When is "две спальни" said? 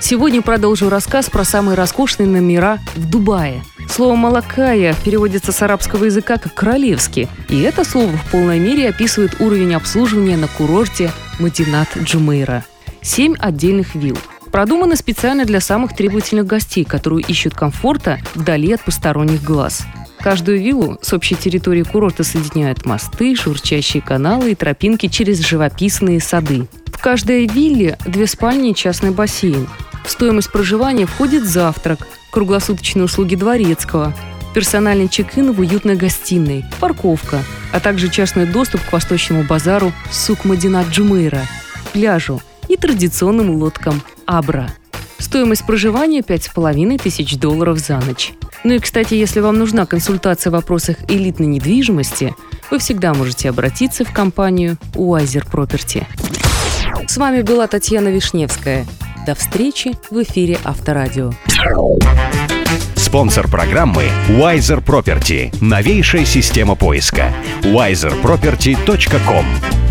28.06-28.70